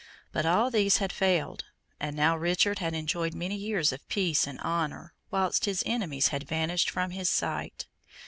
But 0.31 0.47
all 0.47 0.71
these 0.71 0.97
had 0.97 1.13
failed; 1.13 1.65
and 1.99 2.15
now 2.15 2.35
Richard 2.35 2.79
had 2.79 2.95
enjoyed 2.95 3.35
many 3.35 3.55
years 3.55 3.91
of 3.93 4.07
peace 4.09 4.47
and 4.47 4.59
honour, 4.61 5.13
whilst 5.29 5.65
his 5.65 5.83
enemies 5.85 6.29
had 6.29 6.47
vanished 6.47 6.89
from 6.89 7.11
his 7.11 7.29
sight. 7.29 7.85